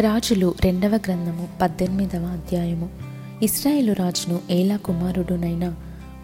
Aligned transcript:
రాజులు 0.00 0.54
రెండవ 0.64 0.90
గ్రంథము 0.90 1.48
పద్దెనిమిదవ 1.62 2.24
అధ్యాయము. 2.24 2.88
ఇస్రాయేలు 3.42 3.92
రాజును 3.92 4.38
ఏలా 4.50 4.76
కుమారుడునైన 4.76 5.74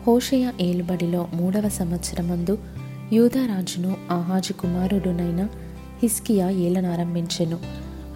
హోషయ 0.06 0.50
ఏలుబడిలో 0.61 1.29
మూడవ 1.35 1.69
సంవత్సరమందు 1.69 2.58
యూదా 3.12 3.46
రాజును 3.46 3.96
ఆహాజు 4.10 4.52
కుమారుడునైన 4.52 5.48
హిస్కియా 6.02 6.50
ఏలనారంభించెను 6.50 7.58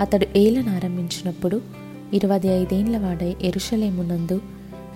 అతడు 0.01 0.27
ఏలనారంభించినప్పుడు 0.37 1.61
ఇరవై 2.13 2.49
ఐదేండ్ల 2.49 2.99
వాడై 2.99 3.37
ఎరుషలేమునందు 3.43 4.41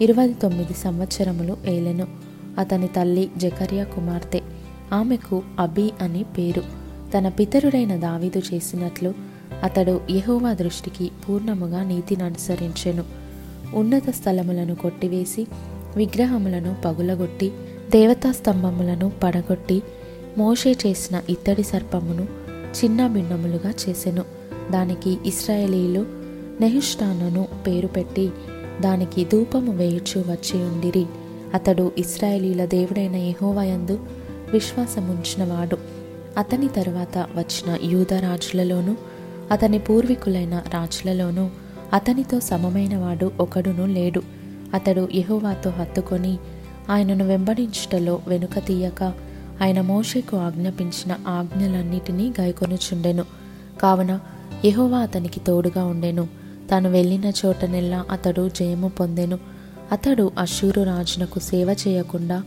ఇరవై 0.01 0.29
తొమ్మిది 0.29 0.75
సంవత్సరములు 0.75 1.57
ఏలెను. 1.67 2.07
అతని 2.59 2.87
తల్లి 2.87 3.31
జకర్యా 3.37 3.85
కుమార్తె 3.85 4.41
ఆమెకు 4.93 5.43
అబీ 5.59 5.93
అని 6.01 6.23
పేరు. 6.23 6.63
తన 7.19 7.29
పితరుడైన 7.29 7.97
దావీదు 7.97 8.43
చేసినట్లు 8.55 9.32
అతడు 9.63 10.01
యెహోవా 10.11 10.53
దృష్టికి 10.53 11.11
పూర్ణముగా 11.29 11.85
నీతిని 11.85 12.23
అనుసరించెను. 12.23 13.05
ఉన్నత 13.75 14.11
స్థలములను 14.11 14.75
కొట్టివేసి 14.75 15.47
విగ్రహములను 15.97 16.77
పగులగొట్టి 16.85 17.53
దేవతా 17.91 18.33
స్తంభములను 18.33 19.13
పడగొట్టి 19.23 19.83
మోషే 20.39 20.73
చేసిన 20.73 21.23
ఇత్తడి 21.29 21.63
సర్పమును 21.63 22.23
చిన్న 22.85 23.07
భిన్నములుగా 23.07 23.75
చేసెను. 23.89 24.25
దానికి 24.71 25.19
ఇస్రాయేలీలు 25.27 26.07
నెహుష్టానను 26.61 27.49
పేరు 27.67 27.87
పెట్టి 27.87 28.31
దానికి 28.81 29.25
ధూపము 29.25 29.73
వేయుచు 29.73 30.19
వచ్చి 30.19 30.63
ఉండిరి. 30.63 31.07
అతడు 31.55 31.93
ఇస్రాయేలీల 31.99 32.65
దేవుడైన 32.65 33.17
యహోవాయందు 33.17 34.01
విశ్వాసముంచినవాడు. 34.53 35.77
అతని 36.39 36.69
తరువాత 36.69 37.19
వచ్చిన 37.19 37.79
యూద 37.83 38.15
రాజులలోనూ 38.15 38.97
అతని 39.51 39.79
పూర్వీకులైన 39.79 40.63
రాజులలోనూ 40.75 41.51
అతనితో 41.93 42.41
సమమైనవాడు 42.41 43.33
ఒకడును 43.41 43.87
లేడు. 43.87 44.23
అతడు 44.75 45.09
యెహోవాతో 45.15 45.71
హత్తుకొని 45.71 46.39
ఆయనను 46.91 47.25
వెంబడించుటలో 47.25 48.23
వెనుక 48.29 48.59
తీయక 48.67 49.03
ఆయన 49.63 49.81
మోషకు 49.81 50.37
ఆజ్ఞాపించిన 50.37 51.17
ఆజ్ఞలన్నిటినీ 51.27 52.33
గైకొనుచుండెను. 52.41 53.25
కావున 53.83 54.21
యహోవా 54.65 54.99
అతనికి 54.99 55.41
తోడుగా 55.41 55.85
ఉండెను. 55.85 56.29
తాను 56.71 56.91
వెళ్ళిన 56.91 57.33
చోటనెల్లా 57.47 58.05
అతడు 58.11 58.49
జయము 58.49 58.89
పొందెను. 58.89 59.39
అతడు 59.93 60.31
అశూరు 60.39 60.83
రాజునకు 60.83 61.39
సేవ 61.39 61.77
చేయకుండా 61.89 62.43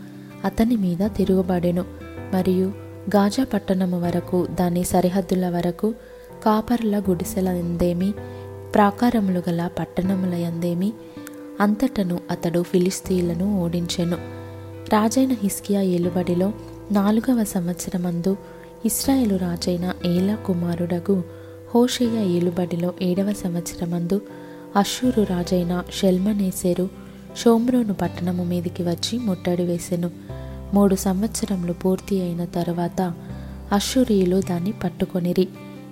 అతని 0.45 0.75
మీద 0.75 0.98
తిరుగుబడెను. 1.17 1.86
మరియు 2.33 2.73
గాజా 3.16 3.44
పట్టణము 3.44 4.02
వరకు 4.02 4.48
దాని 4.59 4.83
సరిహద్దుల 4.83 5.50
వరకు 5.50 5.94
కాపర్ల 6.44 7.00
గుడిసెల 7.00 7.47
ఎందేమి 7.47 8.11
ప్రాకారములు 8.73 9.44
గల 9.50 9.69
పట్టణముల 9.80 10.33
ఎందేమి 10.33 10.94
అంతటను 11.61 12.19
అతడు 12.31 12.64
ఫిలిస్తీన్లను 12.64 13.61
ఓడించెను. 13.61 14.17
రాజైన 14.94 15.31
హిస్కియా 15.31 15.81
ఏలుబడిలో 15.81 16.53
నాలుగవ 16.92 17.44
సంవత్సరమందు 17.44 18.38
ఇస్రాయేలు 18.86 19.36
రాజైన 19.36 19.94
ఏలా 20.05 20.36
కుమారుడగు 20.36 21.23
హోషయ్య 21.75 22.38
ఏలుబడిలో 22.38 22.94
ఏడవ 23.02 23.33
సంవత్సరమందు 23.33 24.22
అషూరు 24.75 25.22
రాజైన 25.22 25.83
షెల్మనేసేరు 25.92 26.89
షోమ్రోను 27.38 27.94
పట్టణము 27.94 28.44
మీదికి 28.44 28.83
వచ్చి 28.83 29.20
ముట్టడి 29.20 29.64
వేసెను. 29.64 30.11
మూడు 30.73 30.95
సంవత్సరములు 30.95 31.73
పూర్తి 31.73 32.22
అయిన 32.22 32.45
తరువాత 32.45 33.14
అషూరియులు 33.72 34.42
దాన్ని 34.49 34.72
పట్టుకొనిరి. 34.72 35.47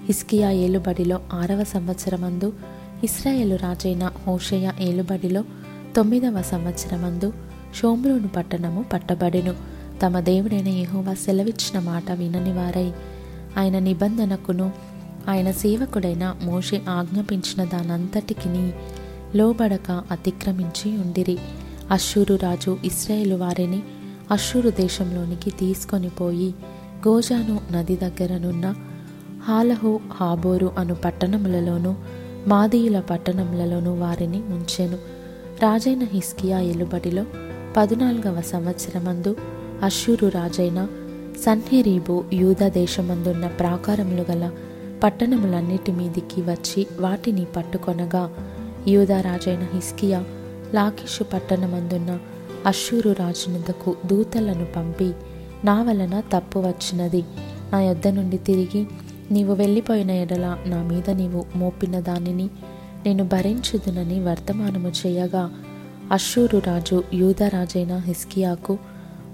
హిస్కియా 0.06 0.52
ఏలుబడిలో 0.52 1.20
ఆరవ 1.34 1.64
సంవత్సరమందు 1.64 2.54
ఇస్రాయేలు 3.04 3.56
రాజైన 3.56 4.12
హోషయ 4.28 4.72
ఏలుబడిలో 4.80 5.44
తొమ్మిదవ 5.96 6.42
సంవత్సరమందు 6.42 7.34
షోమ్రోను 7.76 8.28
పట్టణము 8.28 8.86
పట్టబడెను. 8.94 9.56
తమ 10.06 10.20
దేవుడైన 10.20 10.68
యహోవా 10.68 11.14
సెలవిచ్చిన 11.14 11.80
మాట 11.80 12.12
వినని 12.12 12.54
వారై 12.54 12.92
ఆయన 13.58 13.80
నిబంధనకును 13.80 14.72
ఆయన 15.30 15.52
సేవకుడైన 15.52 16.36
మోషే 16.44 16.82
ఆజ్ఞాపించిన 16.90 17.64
దానంతటికిని 17.64 18.74
లోబడక 19.36 20.04
అతిక్రమించి 20.12 20.98
ఉండిరి. 20.98 21.38
అశ్షూరు 21.92 22.36
రాజు 22.36 22.78
ఇస్రాయేలు 22.86 23.36
వారిని 23.36 23.84
అశ్షూరు 24.32 24.70
దేశంలోనికి 24.70 25.50
తీసుకొని 25.50 26.10
పోయి 26.10 26.54
గోజాను 27.08 27.60
నది 27.74 27.96
దగ్గరనున్న 27.96 28.76
హాలహు 29.44 30.00
హాబోరు 30.14 30.72
అను 30.78 30.96
పట్టణములలోనూ 30.96 31.96
మాదీయుల 32.48 33.00
పట్టణములలోనూ 33.00 33.94
వారిని 33.94 34.38
ఉంచెను. 34.38 34.98
రాజైన 35.62 36.04
హిస్కియా 36.04 36.60
ఎలుబడిలో 36.60 37.26
పదునాలుగవ 37.78 38.42
సంవత్సరమందు 38.42 39.36
అశ్షూరు 39.84 40.28
రాజైన 40.28 40.88
సన్హెరీబు 41.46 42.24
యూదా 42.34 42.68
దేశమందున్న 42.70 43.48
ప్రాకారములు 43.48 44.26
గల 44.32 44.52
పట్టణములన్నిటి 45.04 45.92
మీదికి 45.92 46.42
వచ్చి 46.42 46.88
వాటిని 47.00 47.46
పట్టుకొనగా 47.46 48.30
యూదా 48.88 49.22
రాజైన 49.22 49.68
హిస్కియా 49.74 50.24
లాకిషు 50.74 51.24
పట్టణమందున్న 51.24 52.20
అశ్షూరు 52.66 53.12
రాజునుదకు 53.20 53.96
దూతలను 54.06 54.66
పంపి 54.76 55.12
నా 55.66 55.82
వలన 55.82 56.24
తప్పు 56.34 56.60
వచ్చినది. 56.60 57.24
నా 57.74 57.82
యొద్ద 57.82 58.08
నుండి 58.08 58.38
తిరిగి 58.38 58.88
నీవు 59.32 59.54
వెళ్ళిపోయిన 59.54 60.12
ఎడల 60.12 60.58
నా 60.66 60.84
మీద 60.84 61.10
నీవు 61.10 61.46
మోపిన 61.56 62.00
దానిని 62.00 62.50
నేను 63.06 63.24
భరించుదునని 63.24 64.20
వర్తమానము 64.20 64.92
చేయగా 65.06 65.52
అశ్షూరు 66.12 66.62
రాజు 66.68 67.04
యూదరాజైన 67.14 67.98
హిస్కియాకు 67.98 68.78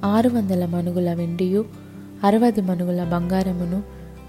ఆరు 0.03 0.29
వందల 0.29 0.66
మనుగుల 0.66 1.13
వెండియు 1.13 1.66
అరవది 2.23 2.61
మనుగుల 2.61 3.03
బంగారమును 3.03 3.83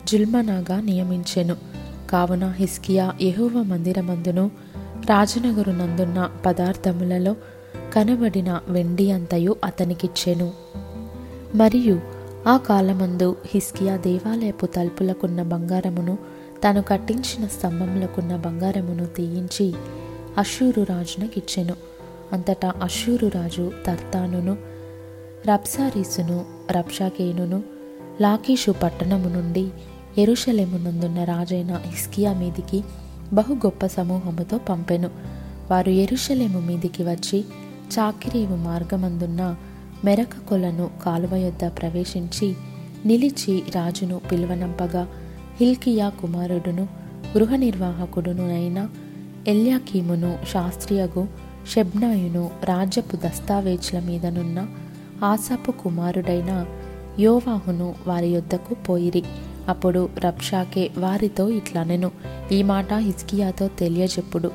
జుల్మనాగా 0.09 0.81
నియమించెను. 0.81 1.57
కావున 2.11 2.55
హిస్కియా 2.57 3.13
యెహోవ 3.23 3.63
మందిరమందును 3.63 4.51
రాజనగరు 5.11 5.71
నందున్న 5.71 6.31
పదార్థములలో 6.47 7.37
కనబడిన 7.93 8.61
వెండి 8.69 9.11
అంతయు 9.11 9.57
అతనికిచ్చెను. 9.65 10.53
మరియు 11.55 12.01
ఆ 12.49 12.57
కాలమందు 12.57 13.37
హిస్కియా 13.47 13.97
దేవాలయపు 13.97 14.67
తలుపులకున్న 14.67 15.43
బంగారమును 15.43 16.19
తాను 16.65 16.83
కట్టించిన 16.83 17.47
స్తంభములకున్న 17.47 18.37
బంగారమును 18.37 19.07
తీయించి 19.07 19.75
అశూరు 20.39 20.83
రాజునకిచ్చెను. 20.83 21.75
అంతటా 22.33 22.73
అశూరు 22.83 23.27
రాజు 23.27 23.73
తర్తానును 23.87 24.57
రబ్సారీసును 25.47 26.45
రబ్షాకేనును 26.71 27.63
లాకీషు 28.21 28.71
పట్టణము 28.71 29.29
నుండి 29.29 29.69
ఎరుషలేమునందున్న 30.19 31.25
రాజైన 31.25 31.73
హిస్కియా 31.75 32.33
మీదికి 32.33 32.85
బహు 33.33 33.53
గొప్ప 33.53 33.87
సమూహముతో 33.87 34.59
పంపెను. 34.59 35.11
వారు 35.71 35.91
ఎరుషలేము 35.91 36.61
మీదికి 36.61 37.03
వచ్చి 37.03 37.45
చాకిరేవు 37.99 38.57
మార్గమందున్న 38.57 39.57
మెరక 40.05 40.49
కొలను 40.49 40.91
కాలువ 41.05 41.37
యొద్ద 41.37 41.67
ప్రవేశించి 41.67 42.55
నిలిచి 43.07 43.63
రాజును 43.75 44.21
పిలువనంపగా 44.33 45.09
హిల్కియా 45.61 46.09
కుమారుడును 46.09 46.89
గృహ 47.37 47.57
నిర్వాహకుడును 47.57 48.55
అయిన 48.55 48.89
ఎల్యాకీమును 49.49 50.39
శాస్త్రియగు 50.53 51.27
షెబ్నాయును 51.75 52.51
రాజ్యపు 52.65 53.17
దస్తావేజ్ల 53.17 54.01
మీదనున్న 54.01 54.67
ఆసాపు 55.25 55.71
కుమారుడైన 55.71 56.67
యోవాహును 57.21 57.95
వారి 58.07 58.29
యొద్దకు 58.29 58.75
పోయిరి. 58.75 59.23
అప్పుడు 59.69 60.09
రబ్షాకే 60.19 60.91
వారితో 60.99 61.49
ఇట్లనెను 61.49 62.11
ఈ 62.53 62.63
మాట 62.63 62.93
హిజ్కియాతో 62.95 63.69
తెలియజెప్పుడు. 63.69 64.51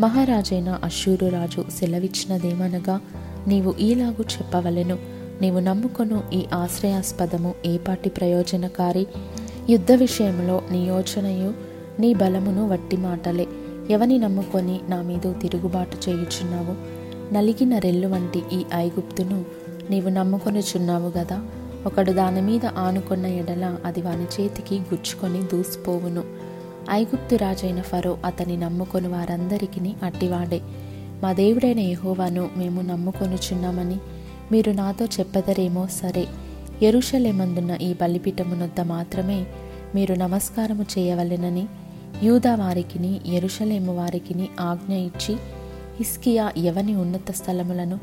మహారాజైన 0.00 0.78
అశ్షూరు 0.84 1.26
రాజు 1.26 1.64
సెలవిచ్చినదేమనగా 1.80 3.00
నీవు 3.48 3.74
ఈలాగు 3.80 4.22
చెప్పవలెను. 4.22 4.98
నీవు 5.40 5.60
నమ్ముకొను 5.60 6.22
ఈ 6.32 6.46
ఆశ్రయాస్పదము 6.54 7.54
ఏపాటి 7.66 8.08
ప్రయోజనకారి? 8.08 9.06
యుద్ధ 9.70 9.92
విషయంలో 9.92 10.62
నీ 10.70 10.86
యోచనయు 10.86 11.54
నీ 12.00 12.14
బలమును 12.14 12.68
వట్టి 12.68 12.96
మాటలే. 12.96 13.46
ఎవని 13.90 14.18
నమ్ముకొని 14.18 14.80
నా 14.88 15.02
మీద 15.02 15.40
తిరుగుబాటు 15.42 16.10
చేయుచున్నావు? 16.10 17.00
నలిగిన 17.34 17.78
రెల్లు 17.78 18.08
వంటి 18.08 18.42
ఈ 18.52 18.64
ఐగుప్తును 18.74 19.44
నీవు 19.90 20.08
నమ్ముకొనుచున్నావు 20.08 21.18
గదా? 21.18 21.42
ఒకడు 21.86 22.12
దాని 22.12 22.40
మీద 22.40 22.66
ఆనుకున్న 22.66 23.26
ఎడల 23.26 23.76
అది 23.84 24.02
వాని 24.02 24.42
చేతికి 24.42 24.74
గుచ్చుకొని 24.74 25.42
దూసిపోవును. 25.42 26.22
ఐగుప్తు 26.90 27.36
రాజైన 27.36 27.80
ఫరో 27.80 28.18
అతని 28.24 28.56
నమ్ముకొని 28.56 29.08
వారందరికీ 29.08 29.92
అట్టివాడే. 30.02 30.60
మా 31.22 31.32
దేవుడైన 31.32 31.80
యహోవాను 31.80 32.50
మేము 32.56 32.80
నమ్ముకొనుచున్నామని 32.80 33.96
మీరు 34.52 34.70
నాతో 34.70 35.04
చెప్పదరేమో 35.04 35.86
సరే. 35.86 36.26
ఎరుషలేమందున్న 36.82 37.78
ఈ 37.82 37.94
బలిపీఠమునొద్ద 37.94 38.80
మాత్రమే 38.80 39.46
మీరు 39.94 40.14
నమస్కారము 40.14 40.86
చేయవలెనని 40.98 41.66
యూదా 42.22 42.54
వారికిని 42.54 43.20
ఎరుషలేము 43.26 43.96
వారికిని 43.96 44.48
ఆజ్ఞ 44.60 44.92
ఇచ్చి 44.92 45.34
హిస్కియా 45.98 46.52
ఎవని 46.56 46.96
ఉన్నత 46.96 47.30
స్థలములను 47.30 48.00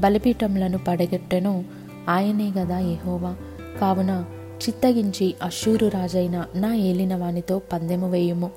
బలిపీఠములను 0.00 0.78
పడగొట్టెనో 0.78 1.64
ఆయనే 2.08 2.52
గదా 2.58 2.78
యహోవా. 2.78 3.34
కావున 3.80 4.24
చిత్తగించి 4.68 5.34
అశూరు 5.42 5.86
రాజైన 5.86 6.44
నా 6.54 6.74
ఏలిన 6.74 7.16
వానితో 7.16 7.60
పందెము 7.72 8.10
వేయుము. 8.10 8.50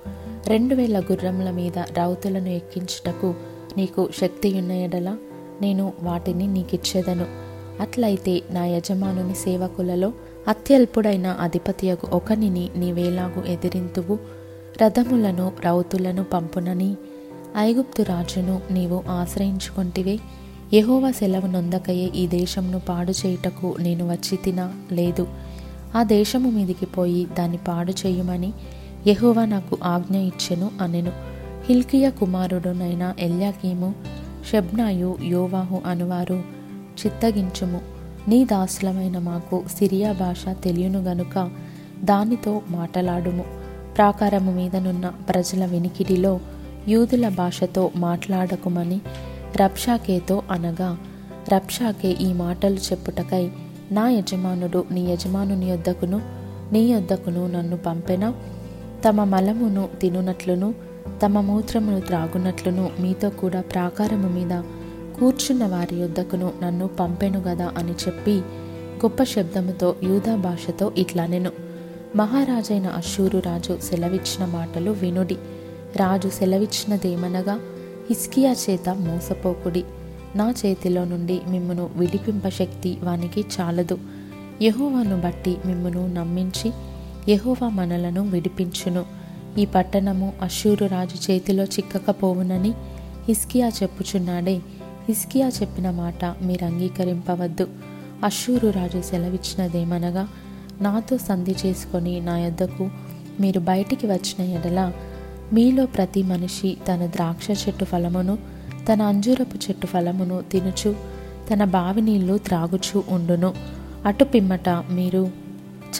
రెండు 0.47 0.75
వేల 0.75 0.99
గుర్రముల 0.99 1.51
మీద 1.51 1.79
రౌతులను 1.79 2.49
ఎక్కించుటకు 2.49 3.35
నీకు 3.77 4.09
శక్తి 4.21 4.53
ఉన్న 4.53 4.71
ఎడల 4.71 5.17
నేను 5.61 5.93
వాటిని 6.03 6.47
నీకిచ్చేదను. 6.47 7.25
అట్లయితే 7.81 8.41
నా 8.51 8.65
యజమానుని 8.65 9.35
సేవకులలో 9.35 10.13
అత్యల్పుడైన 10.47 11.27
అధిపతియకు 11.27 12.07
ఒకనిని 12.11 12.69
నీవేలాగు 12.75 13.43
ఎదిరింతువు. 13.47 14.19
రథములను 14.83 15.51
రౌతులను 15.65 16.23
పంపునని 16.23 16.95
ఐగుప్తు 17.57 18.03
రాజును 18.03 18.61
నీవు 18.71 19.03
ఆశ్రయించుకొంటివే. 19.09 20.19
యహోవ 20.73 21.11
సెలవు 21.11 21.47
నొందకయే 21.47 22.09
ఈ 22.15 22.27
దేశంను 22.27 22.79
పాడు 22.79 23.11
చేయుటకు 23.11 23.75
నేను 23.79 24.09
వచ్చి 24.09 24.37
తినా 24.37 24.73
లేదు. 24.91 25.27
ఆ 25.95 26.03
దేశము 26.03 26.49
మీదికి 26.49 26.85
పోయి 26.85 27.27
దాన్ని 27.39 27.57
పాడు 27.57 27.91
చేయమని 27.91 28.53
యహోవా 29.07 29.45
నాకు 29.45 29.77
ఆజ్ఞ 29.83 30.17
ఇచ్చెను 30.17 30.71
అనెను. 30.81 31.30
హిల్కియ 31.65 32.09
కుమారుడునైన 32.09 33.13
ఎల్యాకీము 33.19 33.93
షెబ్నాయు 34.51 35.17
యోవాహు 35.23 35.81
అనువారు 35.85 36.43
చిత్తగించుము. 37.05 37.81
నీ 38.27 38.45
దాసులమైన 38.45 39.17
మాకు 39.17 39.63
సిరియా 39.79 40.11
భాష 40.11 40.45
తెలియను 40.63 41.01
గనుక 41.01 41.51
దానితో 42.03 42.61
మాటలాడుము. 42.69 43.45
ప్రాకారము 43.97 44.51
మీదనున్న 44.51 45.09
ప్రజల 45.09 45.65
వినికిడిలో 45.65 46.39
యూదుల 46.87 47.29
భాషతో 47.29 47.91
మాట్లాడకుమని 47.95 49.01
రబ్షాకేతో 49.61 50.43
అనగా 50.51 50.97
రబ్షాకే 51.53 52.11
ఈ 52.11 52.33
మాటలు 52.33 52.75
చెప్పుటకై 52.75 53.51
నా 53.91 54.09
యజమానుడు 54.09 54.85
నీ 54.91 55.01
యజమానుని 55.01 55.65
యొద్దకును 55.69 56.21
నీ 56.71 56.79
యొద్దకును 56.79 57.47
నన్ను 57.47 57.77
పంపెన? 57.77 58.33
తమ 59.09 59.23
మలమును 59.23 59.89
తినునట్లును 60.01 60.90
తమ 61.25 61.39
మూత్రమును 61.39 61.99
త్రాగునట్లును 61.99 62.91
మీతో 62.99 63.29
కూడా 63.29 63.61
ప్రాకారము 63.61 64.29
మీద 64.29 64.61
కూర్చున్న 65.19 65.65
వారి 65.65 65.95
యొద్దకును 65.95 66.53
నన్ను 66.63 66.87
పంపెను 66.87 67.39
గదా 67.39 67.71
అని 67.77 67.91
చెప్పి 67.91 68.31
గొప్ప 69.05 69.23
శబ్దముతో 69.23 69.95
యూదా 70.03 70.35
భాషతో 70.35 70.91
ఇట్లనెను. 70.97 71.51
మహారాజైన 72.15 72.87
అశూరు 72.87 73.39
రాజు 73.39 73.79
సెలవిచ్చిన 73.83 74.45
మాటలు 74.45 74.91
వినుడి. 74.91 75.37
రాజు 75.95 76.29
సెలవిచ్చినదేమనగా 76.29 77.53
హిస్కియా 78.09 78.55
చేత 78.69 78.89
మోసపోకుడి. 78.89 79.83
నా 80.35 80.53
చేతిలో 80.65 81.05
నుండి 81.05 81.41
మిమ్మను 81.47 81.89
విడిపింప 81.95 82.49
శక్తి 82.49 82.97
వానికి 83.03 83.45
చాలదు. 83.59 83.97
యహోవాను 84.61 85.21
బట్టి 85.21 85.57
మిమ్మను 85.65 86.07
నమ్మించి 86.07 86.71
యహోవా 87.29 87.69
మనలను 87.69 88.29
విడిపించును. 88.29 89.20
ఈ 89.57 89.65
పట్టణము 89.65 90.33
అశూరు 90.41 90.85
రాజు 90.85 91.31
చేతిలో 91.31 91.63
చిక్కకపోవునని 91.63 92.69
హిస్కియా 93.27 93.67
చెప్పుచున్నాడే. 93.67 94.55
హిస్కియా 95.07 95.47
చెప్పిన 95.47 95.89
మాట 95.89 96.25
మీరు 96.25 96.65
అంగీకరింపవద్దు. 96.65 97.67
అశూరు 98.23 98.69
రాజు 98.69 99.01
సెలవిచ్చినదేమనగా 99.01 100.27
నాతో 100.81 101.17
సంధి 101.17 101.55
చేసుకొని 101.65 102.19
నా 102.19 102.37
యొద్దకు 102.37 102.89
మీరు 103.39 103.59
బయటికి 103.59 104.07
వచ్చిన 104.07 104.51
ఎడల 104.51 104.91
మీలో 105.53 105.85
ప్రతి 105.85 106.23
మనిషి 106.23 106.77
తన 106.87 107.05
ద్రాక్ష 107.05 107.67
చెట్టు 107.67 107.85
ఫలమును 107.85 108.37
తన 108.93 109.01
అంజూరపు 109.01 109.55
చెట్టు 109.55 109.87
ఫలమును 109.87 110.43
తినుచు 110.51 110.95
తన 111.53 111.63
బావి 111.63 112.01
నీళ్ళు 112.01 112.37
త్రాగుచు 112.37 113.03
ఉండును. 113.09 113.53
అటు 114.05 114.23
పిమ్మట 114.23 114.69
మీరు 114.69 115.31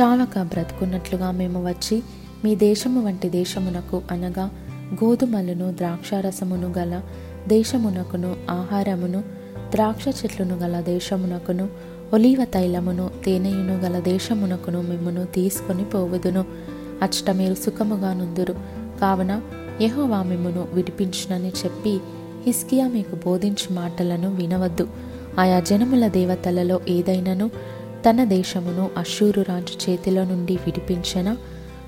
చావక 0.01 0.39
బ్రతుకున్నట్లుగా 0.39 1.31
మేము 1.31 1.67
వచ్చి 1.67 2.03
మీ 2.43 2.55
దేశము 2.55 3.05
వంటి 3.05 3.29
దేశమునకు 3.29 4.01
అనగా 4.11 4.49
గోధుమలను 4.93 5.71
ద్రాక్షారసమును 5.71 6.73
గల 6.77 7.01
దేశమునకును 7.47 8.35
ఆహారమును 8.49 9.23
ద్రాక్ష 9.71 10.07
చెట్లును 10.07 10.55
గల 10.55 10.81
దేశమునకును 10.81 11.69
ఒలీవ 12.13 12.45
తైలమును 12.45 13.09
తేనెయును 13.25 13.79
గల 13.79 13.99
దేశమునకును 13.99 14.81
మిమ్మును 14.81 15.25
తీసుకొని 15.25 15.83
పోవుదును. 15.83 16.45
అచ్చట 17.01 17.29
మీరు 17.29 17.53
సుఖముగా 17.53 18.13
నుందురు. 18.13 18.55
కావున 19.01 19.41
యహోవా 19.81 20.23
మిమ్మును 20.23 20.67
విడిపించునని 20.73 21.49
చెప్పి 21.49 21.99
హిస్కియా 22.45 22.87
మీకు 22.87 23.15
బోధించు 23.15 23.73
మాటలను 23.73 24.35
వినవద్దు. 24.35 24.87
ఆయా 25.39 25.59
జనముల 25.59 26.07
దేవతలలో 26.07 26.81
ఏదైనను 26.87 27.51
తన 28.09 28.23
దేశమును 28.23 28.89
అశూరు 28.97 29.41
రాజు 29.41 29.91
చేతిలో 29.91 30.25
నుండి 30.25 30.53
విడిపించిన? 30.53 31.37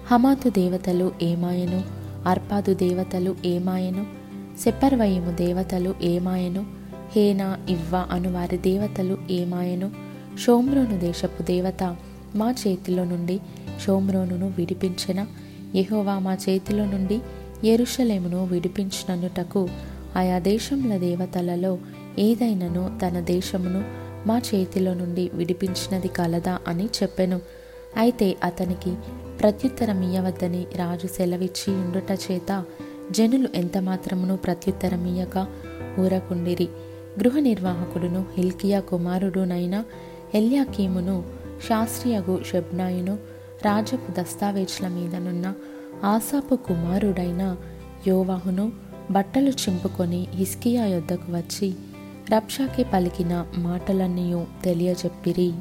హమాతు 0.08 0.50
దేవతలు 0.50 1.12
ఏమాయను? 1.22 1.82
అర్పాదు 2.28 2.74
దేవతలు 2.74 3.36
ఏమాయను? 3.46 4.06
సెపర్వయము 4.60 5.32
దేవతలు 5.32 5.96
ఏమాయను? 6.02 6.66
హేనా 7.16 7.58
ఇవ్వ 7.70 8.08
అను 8.12 8.34
వారి 8.34 8.58
దేవతలు 8.58 9.18
ఏమాయను? 9.32 9.92
షోమ్రోను 10.40 11.00
దేశపు 11.00 11.44
దేవత 11.44 11.96
మా 12.36 12.52
చేతిలో 12.52 13.04
నుండి 13.04 13.40
షోమ్రోనును 13.86 14.54
విడిపించిన. 14.58 15.28
యహోవా 15.76 16.20
మా 16.20 16.34
చేతిలో 16.34 16.86
నుండి 16.86 17.22
ఎరుషలేమును 17.68 18.46
విడిపించినన్నుటకు 18.46 19.68
ఆయా 20.16 20.40
దేశముల 20.40 20.98
దేవతలలో 20.98 21.78
ఏదైనను 22.20 23.00
తన 23.06 23.20
దేశమును 23.20 23.84
మా 24.28 24.38
చేతిలో 24.38 24.94
నుండి 24.94 25.32
విడిపించినది 25.34 26.08
కలదా 26.08 26.60
అని 26.68 26.86
చెప్పెను. 26.86 27.40
అయితే 27.98 28.36
అతనికి 28.44 28.96
ప్రత్యుత్తరం 29.40 30.02
ఇయ్యవద్దని 30.02 30.66
రాజు 30.76 31.08
సెలవిచ్చి 31.08 31.74
ఉండుట 31.74 32.12
చేత 32.12 32.64
జనులు 33.12 33.50
ఎంతమాత్రమును 33.56 34.38
ప్రత్యుత్తరమియ్యక 34.38 35.48
ఊరకుండిరి. 36.00 36.68
గృహ 37.20 37.40
నిర్వాహకుడును 37.40 38.26
హిల్కియా 38.38 38.80
కుమారుడునైన 38.80 39.84
ఎల్యాకీమును 40.36 41.24
శాస్త్రియగు 41.68 42.44
షెబ్నాయును 42.44 43.18
రాజపు 43.66 44.22
దస్తావేజ్ల 44.22 44.88
మీదనున్న 44.88 45.54
ఆసాపు 46.04 46.56
కుమారుడైన 46.56 47.58
యోవాహును 48.08 48.72
బట్టలు 49.12 49.50
చింపుకొని 49.50 50.28
హిస్కియా 50.36 50.86
యొద్దకు 50.86 51.32
వచ్చి 51.32 51.74
రబ్షాకి 52.32 52.84
పలికిన 52.84 53.46
మాటలన్నీ 53.58 54.46
తెలియజెప్పిరి 54.64 55.54